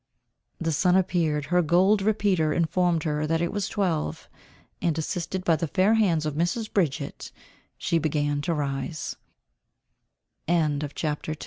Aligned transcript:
The 0.59 0.71
sun 0.71 0.95
appeared, 0.95 1.45
her 1.53 1.61
gold 1.61 2.01
repeater 2.01 2.51
informed 2.53 3.03
her 3.03 3.27
that 3.27 3.39
it 3.39 3.51
was 3.51 3.69
twelve, 3.69 4.27
and, 4.81 4.97
assisted 4.97 5.43
by 5.45 5.55
the 5.55 5.67
fair 5.67 5.93
hands 5.93 6.25
of 6.25 6.33
Mrs. 6.33 6.73
Bridget, 6.73 7.31
she 7.77 7.99
began 7.99 8.41
to 8.41 8.53
rise. 8.55 9.15
CHAPTER 10.49 10.53
III. 10.53 11.35
_A 11.35 11.35
Ghost. 11.35 11.39